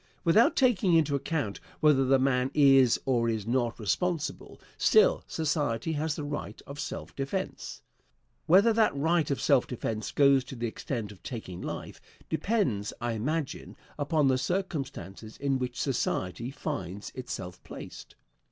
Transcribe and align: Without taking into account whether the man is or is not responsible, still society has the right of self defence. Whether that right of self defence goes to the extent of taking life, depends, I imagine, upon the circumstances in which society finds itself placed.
Without 0.23 0.55
taking 0.55 0.95
into 0.95 1.13
account 1.13 1.59
whether 1.79 2.03
the 2.03 2.17
man 2.17 2.49
is 2.55 2.99
or 3.05 3.29
is 3.29 3.45
not 3.45 3.79
responsible, 3.79 4.59
still 4.75 5.23
society 5.27 5.91
has 5.93 6.15
the 6.15 6.23
right 6.23 6.59
of 6.65 6.79
self 6.79 7.15
defence. 7.15 7.83
Whether 8.47 8.73
that 8.73 8.97
right 8.97 9.29
of 9.29 9.39
self 9.39 9.67
defence 9.67 10.11
goes 10.11 10.43
to 10.45 10.55
the 10.55 10.65
extent 10.65 11.11
of 11.11 11.21
taking 11.21 11.61
life, 11.61 12.01
depends, 12.29 12.93
I 12.99 13.11
imagine, 13.13 13.77
upon 13.99 14.27
the 14.27 14.39
circumstances 14.39 15.37
in 15.37 15.59
which 15.59 15.79
society 15.79 16.49
finds 16.49 17.11
itself 17.13 17.63
placed. 17.63 18.15